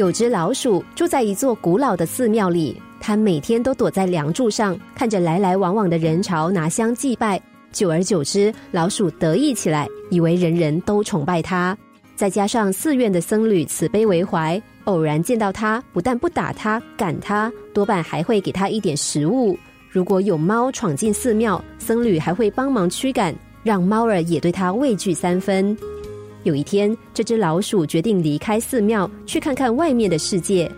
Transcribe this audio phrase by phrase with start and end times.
[0.00, 7.38] 有只老鼠住在一座古老的寺庙里，它每天都躲在梁柱上，看着来来往往的人潮拿香祭拜。
[7.70, 11.76] 久而久之，老鼠得意起来，以为人人都崇拜它。
[12.16, 19.54] 再加上寺院的僧侣慈悲为怀，偶然见到它，不但不打它、赶它，多半还会给它一点食物。
[19.90, 25.76] 如果有猫闯进寺庙，僧侣还会帮忙驱赶，让猫儿也对它畏惧三分。
[26.42, 30.70] 有一天，这只老鼠决定离开寺庙，去看看外面的世界。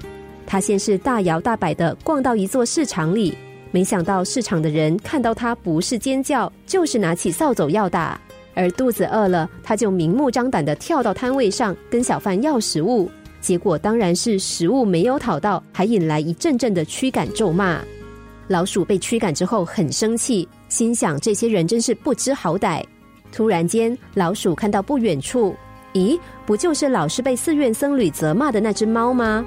[0.47, 3.37] 它先是大摇大摆的逛到一座市场里。
[3.71, 8.21] 没想到市场的人看到它不是尖叫，就是拿起扫帚要打。
[8.55, 13.11] 而肚子饿了，它就明目张胆的跳到摊位上跟小贩要食物。
[13.41, 17.81] 结果当然是食物没有讨到，还引来一阵阵的驱赶咒骂。
[18.49, 22.85] 老鼠被驱赶之后很生气，心想这些人真是不知好歹。
[23.33, 25.57] 突然间，老鼠看到不远处，
[25.95, 29.45] 咦，不就是老是被寺院僧侣责骂的那只猫吗？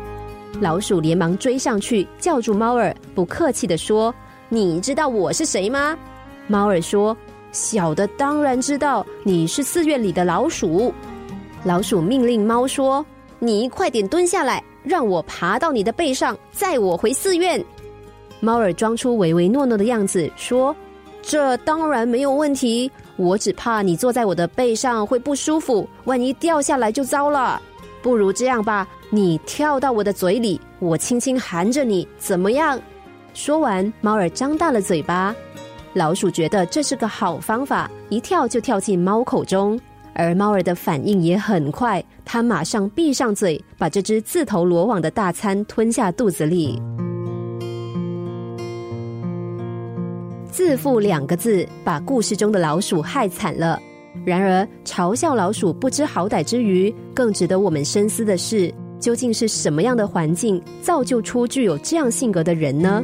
[0.59, 4.13] 老鼠连忙追上去，叫住猫儿，不客气的说
[4.49, 5.97] ：“你知道我是谁吗？”
[6.47, 7.15] 猫儿说
[7.51, 10.93] ：“小的当然知道，你是寺院里的老鼠。”
[11.63, 13.05] 老鼠命令猫说
[13.37, 17.63] ：“你快点蹲下来，让我爬到你的背上，载我回寺院。”
[18.39, 20.75] 猫儿装出唯唯诺诺的样子，说
[21.21, 27.61] ：“这当然没有问题，我只怕你坐在我的背上会不舒服，万一掉下来就糟了。
[28.01, 32.77] 不如这样吧。”你跳到我的嘴里，我轻轻含着你，怎么样？
[33.33, 35.33] 说完，猫儿张大了嘴巴。
[35.93, 39.79] 老鼠觉得这是个好方法，一跳就跳进猫口中。
[40.15, 46.81] 而猫儿的反应也很快，它马上闭上嘴，把这只自投罗网的大餐吞下肚子里。
[50.67, 53.79] 自负两个字，把故事中的老鼠害惨了。
[54.25, 58.73] 然而，嘲笑老鼠不知好歹之余，更值得我们深思的是。
[58.99, 63.03] 究竟是什么样的环境造就出具有这样性格的人呢？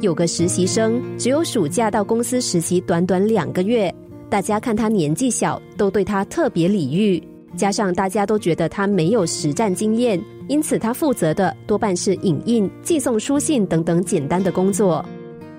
[0.00, 3.92] 有个实习生，只有暑假到公司实习短短两个月，
[4.28, 7.20] 大家看他年纪小，都对他特别礼遇。
[7.56, 15.04] 加上大家都觉得他没有实战经验，因此他负责的多半是影印、寄送书信等等简单的工作。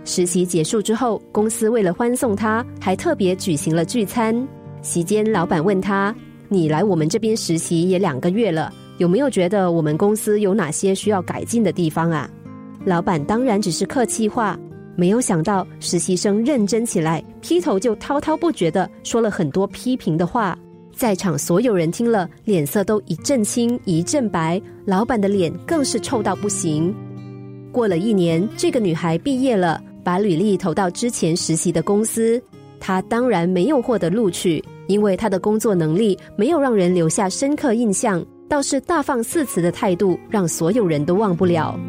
[0.03, 4.47] 实习结束之后，公司为了欢送他，还特别举行了聚餐。
[4.81, 6.15] 席间，老板问他
[6.49, 12.29] ：“你来我们这边实习也两个月了。”有没有觉得我们公司有哪些需要改进的地方啊？
[12.85, 14.59] 老板当然只是客气话，
[14.95, 20.57] 没有想到实习生认真起来，劈头就滔滔不绝的说了很多批评的话。
[20.95, 26.93] 在场所有人听了，脸色都一阵青一阵白，老板的脸更是臭到不行。
[27.71, 32.41] 过了一年，这个女孩毕业了，把履历投到之前实习的公司，
[32.79, 38.25] 他当然没有获得录取，因为他的工作能力没有让人留下深刻印象。
[38.49, 41.79] 倒是大放肆词的态度，让所有人都忘不了。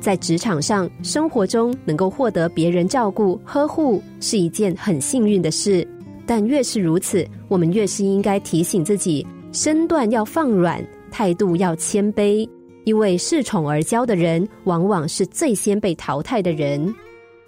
[0.00, 5.84] 在职场上、生活中，能够获得别人照顾、呵护，是一件很幸运的事。
[6.24, 12.48] 但越是如此，我们越是应该提醒自己，身段要放软，态度要谦卑。
[12.84, 16.94] 因为恃宠而骄的人，往往是最先被淘汰的人。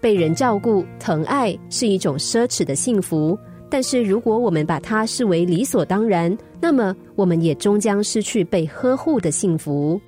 [0.01, 3.39] 被人照顾、疼爱是一种奢侈的幸福。
[3.71, 10.01] 但是，如果我们把它视为理所当然，那么我们也终将失去被呵护的幸福。